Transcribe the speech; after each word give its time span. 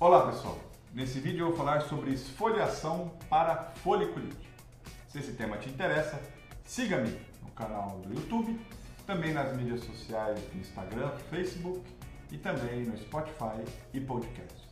Olá 0.00 0.30
pessoal, 0.30 0.56
nesse 0.94 1.18
vídeo 1.18 1.40
eu 1.40 1.48
vou 1.48 1.56
falar 1.56 1.80
sobre 1.80 2.12
esfoliação 2.12 3.10
para 3.28 3.72
foliculite. 3.82 4.48
Se 5.08 5.18
esse 5.18 5.32
tema 5.32 5.56
te 5.56 5.68
interessa, 5.68 6.22
siga-me 6.64 7.10
no 7.42 7.50
canal 7.50 7.98
do 7.98 8.14
YouTube, 8.14 8.56
também 9.04 9.32
nas 9.32 9.56
mídias 9.56 9.82
sociais 9.82 10.40
do 10.40 10.58
Instagram, 10.60 11.10
Facebook 11.28 11.82
e 12.30 12.38
também 12.38 12.84
no 12.84 12.96
Spotify 12.96 13.64
e 13.92 14.00
podcasts. 14.00 14.67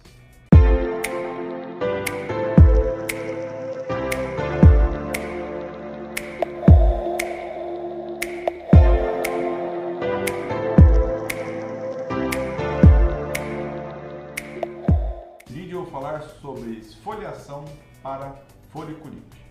Eu 15.76 15.86
falar 15.86 16.22
sobre 16.40 16.78
esfoliação 16.78 17.64
para 18.02 18.34
foliculite. 18.70 19.44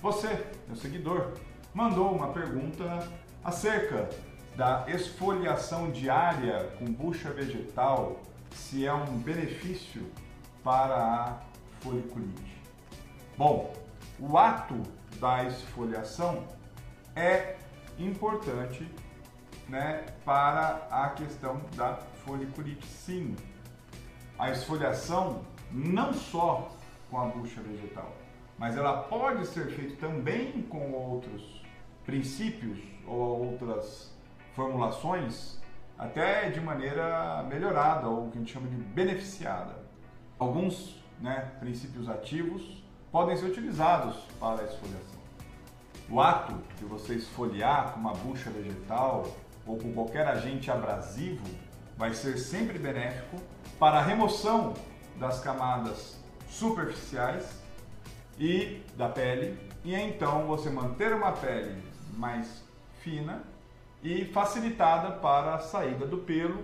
Você, 0.00 0.46
meu 0.66 0.76
seguidor, 0.76 1.34
mandou 1.74 2.10
uma 2.10 2.28
pergunta 2.28 3.06
acerca 3.44 4.08
da 4.56 4.84
esfoliação 4.88 5.90
diária 5.90 6.70
com 6.78 6.86
bucha 6.86 7.30
vegetal, 7.30 8.20
se 8.50 8.86
é 8.86 8.92
um 8.92 9.18
benefício 9.18 10.10
para 10.64 10.96
a 10.96 11.38
foliculite. 11.80 12.60
Bom, 13.36 13.72
o 14.18 14.36
ato 14.36 14.82
da 15.18 15.44
esfoliação 15.44 16.44
é 17.14 17.56
importante 17.98 18.90
né, 19.68 20.06
para 20.24 20.88
a 20.90 21.10
questão 21.10 21.60
da 21.76 21.96
foliculite, 22.24 22.86
sim 22.86 23.36
a 24.40 24.50
esfoliação 24.50 25.42
não 25.72 26.12
só 26.12 26.70
com 27.10 27.20
a 27.20 27.26
bucha 27.26 27.60
vegetal, 27.60 28.12
mas 28.58 28.76
ela 28.76 29.04
pode 29.04 29.46
ser 29.46 29.66
feita 29.68 29.96
também 30.06 30.62
com 30.62 30.92
outros 30.92 31.62
princípios 32.04 32.78
ou 33.06 33.50
outras 33.50 34.12
formulações, 34.54 35.58
até 35.98 36.50
de 36.50 36.60
maneira 36.60 37.42
melhorada 37.48 38.08
ou 38.08 38.26
o 38.26 38.30
que 38.30 38.38
a 38.38 38.40
gente 38.40 38.52
chama 38.52 38.68
de 38.68 38.76
beneficiada. 38.76 39.74
Alguns 40.38 41.02
né, 41.20 41.52
princípios 41.60 42.08
ativos 42.08 42.82
podem 43.12 43.36
ser 43.36 43.46
utilizados 43.46 44.16
para 44.38 44.62
a 44.62 44.64
esfoliação. 44.64 45.20
O 46.08 46.20
ato 46.20 46.54
de 46.78 46.84
você 46.84 47.14
esfoliar 47.14 47.92
com 47.92 48.00
uma 48.00 48.12
bucha 48.12 48.50
vegetal 48.50 49.26
ou 49.66 49.76
com 49.76 49.92
qualquer 49.92 50.26
agente 50.26 50.70
abrasivo 50.70 51.44
vai 51.96 52.14
ser 52.14 52.38
sempre 52.38 52.78
benéfico 52.78 53.36
para 53.78 53.98
a 53.98 54.02
remoção 54.02 54.74
das 55.16 55.40
camadas 55.40 56.16
superficiais 56.48 57.60
e 58.38 58.82
da 58.96 59.08
pele 59.08 59.58
e 59.84 59.94
então 59.94 60.46
você 60.46 60.70
manter 60.70 61.12
uma 61.14 61.32
pele 61.32 61.82
mais 62.16 62.62
fina 63.02 63.42
e 64.02 64.24
facilitada 64.26 65.12
para 65.12 65.54
a 65.54 65.58
saída 65.60 66.06
do 66.06 66.18
pelo 66.18 66.62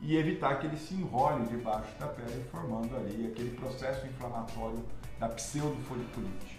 e 0.00 0.16
evitar 0.16 0.58
que 0.60 0.66
ele 0.66 0.76
se 0.76 0.94
enrole 0.94 1.46
debaixo 1.46 1.92
da 1.98 2.06
pele, 2.06 2.44
formando 2.52 2.96
ali 2.96 3.26
aquele 3.32 3.50
processo 3.56 4.06
inflamatório 4.06 4.84
da 5.18 5.28
pseudofoliculite. 5.28 6.58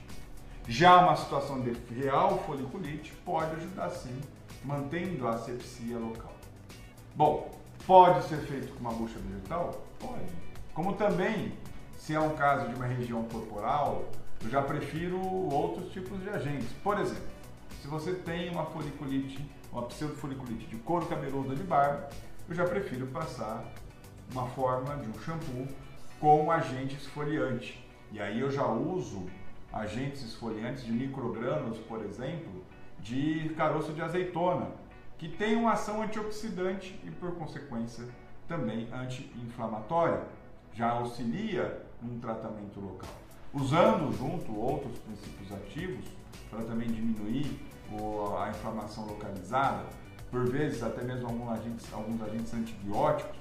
Já 0.68 1.00
uma 1.00 1.16
situação 1.16 1.62
de 1.62 1.72
real 1.94 2.44
foliculite 2.46 3.14
pode 3.26 3.56
ajudar 3.56 3.90
sim, 3.92 4.20
mantendo 4.64 5.26
a 5.26 5.32
asepsia 5.32 5.98
local. 5.98 6.34
Bom, 7.16 7.60
Pode 7.90 8.24
ser 8.28 8.38
feito 8.42 8.72
com 8.74 8.82
uma 8.82 8.92
bucha 8.92 9.18
vegetal? 9.18 9.82
Pode. 10.00 10.49
Como 10.80 10.94
também, 10.94 11.52
se 11.98 12.14
é 12.14 12.20
um 12.22 12.38
caso 12.38 12.70
de 12.70 12.76
uma 12.76 12.86
região 12.86 13.22
corporal, 13.26 14.06
eu 14.42 14.50
já 14.50 14.62
prefiro 14.62 15.20
outros 15.54 15.92
tipos 15.92 16.18
de 16.22 16.30
agentes. 16.30 16.72
Por 16.82 16.98
exemplo, 16.98 17.28
se 17.82 17.88
você 17.90 18.14
tem 18.14 18.50
uma 18.50 18.66
foliculite, 18.68 19.46
uma 19.74 19.82
pseudofoliculite 19.82 20.68
de 20.68 20.78
couro 20.78 21.06
cabeludo 21.06 21.54
de 21.54 21.64
barba, 21.64 22.08
eu 22.48 22.56
já 22.56 22.64
prefiro 22.64 23.08
passar 23.08 23.66
uma 24.32 24.48
forma 24.52 24.96
de 24.96 25.10
um 25.10 25.20
shampoo 25.20 25.68
com 26.18 26.50
agente 26.50 26.96
esfoliante. 26.96 27.86
E 28.14 28.22
aí 28.22 28.40
eu 28.40 28.50
já 28.50 28.66
uso 28.66 29.26
agentes 29.74 30.24
esfoliantes 30.24 30.86
de 30.86 30.94
microgrânulos, 30.94 31.78
por 31.80 32.06
exemplo, 32.06 32.64
de 33.02 33.50
caroço 33.58 33.92
de 33.92 34.02
azeitona, 34.02 34.68
que 35.18 35.28
tem 35.28 35.58
uma 35.58 35.74
ação 35.74 36.02
antioxidante 36.02 36.98
e, 37.04 37.12
por 37.12 37.34
consequência, 37.34 38.06
também 38.48 38.88
anti-inflamatória. 38.94 40.39
Já 40.74 40.92
auxilia 40.92 41.86
no 42.02 42.20
tratamento 42.20 42.80
local. 42.80 43.10
Usando 43.54 44.16
junto 44.16 44.56
outros 44.58 44.98
princípios 45.00 45.52
ativos 45.52 46.06
para 46.50 46.64
também 46.64 46.88
diminuir 46.88 47.60
a 48.40 48.50
inflamação 48.50 49.06
localizada, 49.06 49.86
por 50.30 50.48
vezes 50.48 50.84
até 50.84 51.04
mesmo 51.04 51.28
alguns 51.28 51.50
agentes, 51.52 51.94
alguns 51.94 52.22
agentes 52.22 52.54
antibióticos. 52.54 53.38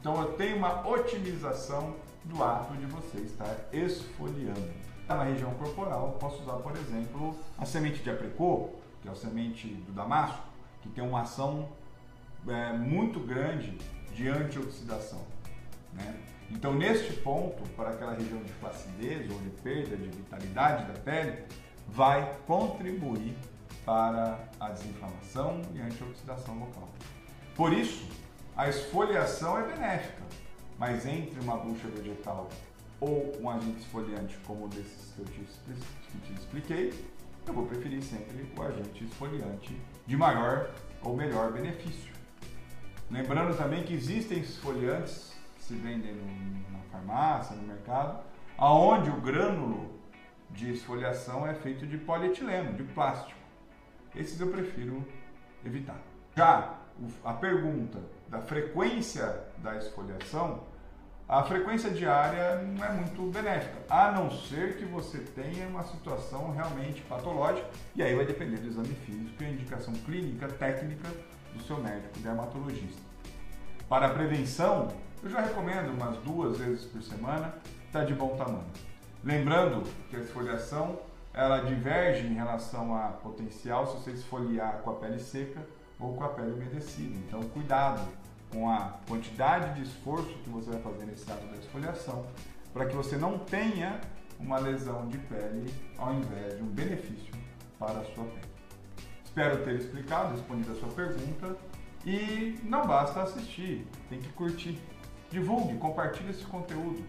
Então 0.00 0.20
eu 0.20 0.32
tenho 0.32 0.56
uma 0.56 0.86
otimização 0.88 1.94
do 2.24 2.42
ato 2.42 2.74
de 2.76 2.86
você 2.86 3.18
estar 3.18 3.54
esfoliando. 3.72 4.70
Na 5.06 5.24
região 5.24 5.52
corporal, 5.54 6.16
posso 6.20 6.42
usar, 6.42 6.54
por 6.54 6.72
exemplo, 6.76 7.36
a 7.58 7.66
semente 7.66 8.02
de 8.02 8.10
apricot, 8.10 8.70
que 9.02 9.08
é 9.08 9.10
a 9.10 9.14
semente 9.14 9.66
do 9.66 9.92
damasco, 9.92 10.42
que 10.80 10.88
tem 10.88 11.06
uma 11.06 11.22
ação 11.22 11.68
é, 12.48 12.72
muito 12.72 13.20
grande 13.20 13.76
de 14.14 14.28
antioxidação. 14.28 15.20
Né? 15.92 16.14
Então, 16.50 16.74
neste 16.74 17.12
ponto, 17.14 17.62
para 17.70 17.90
aquela 17.90 18.12
região 18.14 18.42
de 18.42 18.52
flacidez 18.54 19.30
ou 19.30 19.38
de 19.38 19.50
perda 19.62 19.96
de 19.96 20.08
vitalidade 20.08 20.92
da 20.92 20.98
pele, 21.00 21.44
vai 21.88 22.36
contribuir 22.46 23.34
para 23.84 24.38
a 24.58 24.70
desinflamação 24.70 25.62
e 25.74 25.80
a 25.80 25.86
antioxidação 25.86 26.58
local. 26.58 26.88
Por 27.54 27.72
isso, 27.72 28.06
a 28.56 28.68
esfoliação 28.68 29.58
é 29.58 29.66
benéfica, 29.66 30.22
mas 30.78 31.06
entre 31.06 31.40
uma 31.40 31.56
bucha 31.56 31.88
vegetal 31.88 32.48
ou 33.00 33.36
um 33.40 33.48
agente 33.48 33.80
esfoliante 33.80 34.36
como 34.46 34.68
desses 34.68 35.12
que 35.14 35.20
eu 35.20 35.24
te, 35.24 35.40
que 36.12 36.18
te 36.18 36.32
expliquei, 36.34 36.92
eu 37.46 37.54
vou 37.54 37.66
preferir 37.66 38.02
sempre 38.02 38.52
o 38.56 38.62
agente 38.62 39.04
esfoliante 39.04 39.74
de 40.06 40.16
maior 40.16 40.70
ou 41.02 41.16
melhor 41.16 41.52
benefício. 41.52 42.12
Lembrando 43.10 43.56
também 43.56 43.82
que 43.82 43.94
existem 43.94 44.40
esfoliantes 44.40 45.32
se 45.70 45.76
vendem 45.76 46.12
na 46.72 46.80
farmácia, 46.90 47.54
no 47.54 47.62
mercado, 47.62 48.24
aonde 48.58 49.08
o 49.08 49.20
grânulo 49.20 49.88
de 50.50 50.72
esfoliação 50.72 51.46
é 51.46 51.54
feito 51.54 51.86
de 51.86 51.96
polietileno, 51.96 52.72
de 52.72 52.82
plástico. 52.82 53.38
Esses 54.16 54.40
eu 54.40 54.48
prefiro 54.48 55.06
evitar. 55.64 55.96
Já 56.36 56.74
a 57.24 57.32
pergunta 57.34 58.00
da 58.28 58.40
frequência 58.40 59.44
da 59.58 59.76
esfoliação 59.76 60.68
a 61.28 61.44
frequência 61.44 61.90
diária 61.90 62.56
não 62.56 62.84
é 62.84 62.90
muito 62.90 63.22
benéfica, 63.30 63.76
a 63.88 64.10
não 64.10 64.32
ser 64.32 64.76
que 64.78 64.84
você 64.84 65.18
tenha 65.18 65.68
uma 65.68 65.84
situação 65.84 66.50
realmente 66.50 67.02
patológica, 67.02 67.68
e 67.94 68.02
aí 68.02 68.16
vai 68.16 68.26
depender 68.26 68.56
do 68.56 68.66
exame 68.66 68.96
físico 69.06 69.40
e 69.40 69.46
a 69.46 69.50
indicação 69.50 69.94
clínica, 69.94 70.48
técnica 70.48 71.08
do 71.54 71.62
seu 71.62 71.80
médico 71.80 72.18
dermatologista. 72.18 73.00
Para 73.88 74.06
a 74.06 74.10
prevenção, 74.10 74.88
eu 75.22 75.30
já 75.30 75.40
recomendo 75.40 75.90
umas 75.90 76.16
duas 76.18 76.58
vezes 76.58 76.84
por 76.84 77.02
semana, 77.02 77.54
está 77.86 78.04
de 78.04 78.14
bom 78.14 78.36
tamanho. 78.36 78.64
Lembrando 79.22 79.82
que 80.08 80.16
a 80.16 80.20
esfoliação 80.20 80.98
ela 81.32 81.60
diverge 81.60 82.26
em 82.26 82.34
relação 82.34 82.94
a 82.94 83.08
potencial 83.08 83.86
se 83.86 83.98
você 83.98 84.10
esfoliar 84.12 84.78
com 84.78 84.90
a 84.90 84.94
pele 84.94 85.20
seca 85.20 85.60
ou 85.98 86.14
com 86.14 86.24
a 86.24 86.28
pele 86.28 86.52
umedecida. 86.52 87.14
Então, 87.26 87.40
cuidado 87.50 88.00
com 88.50 88.68
a 88.68 88.98
quantidade 89.06 89.74
de 89.74 89.82
esforço 89.82 90.32
que 90.42 90.48
você 90.48 90.70
vai 90.70 90.80
fazer 90.80 91.04
nesse 91.04 91.30
ato 91.30 91.46
da 91.46 91.56
esfoliação, 91.56 92.26
para 92.72 92.86
que 92.86 92.96
você 92.96 93.16
não 93.16 93.38
tenha 93.38 94.00
uma 94.38 94.58
lesão 94.58 95.06
de 95.06 95.18
pele 95.18 95.72
ao 95.98 96.14
invés 96.14 96.56
de 96.56 96.62
um 96.62 96.66
benefício 96.66 97.32
para 97.78 98.00
a 98.00 98.04
sua 98.06 98.24
pele. 98.24 98.50
Espero 99.24 99.62
ter 99.64 99.76
explicado, 99.76 100.32
respondido 100.32 100.72
a 100.72 100.76
sua 100.76 100.88
pergunta 100.88 101.56
e 102.04 102.58
não 102.64 102.86
basta 102.86 103.22
assistir, 103.22 103.86
tem 104.08 104.18
que 104.18 104.28
curtir. 104.30 104.80
Divulgue, 105.30 105.78
compartilhe 105.78 106.30
esse 106.30 106.44
conteúdo. 106.44 107.04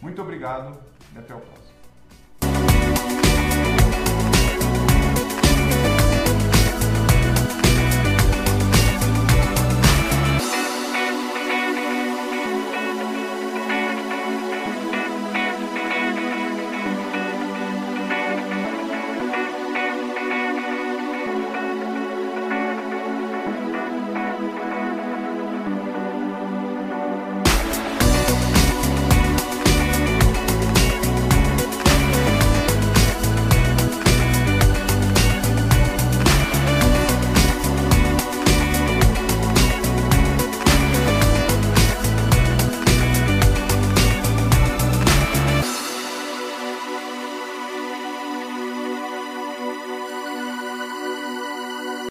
Muito 0.00 0.22
obrigado 0.22 0.78
e 1.14 1.18
até 1.18 1.34
o 1.34 1.40
próximo. 1.40 1.71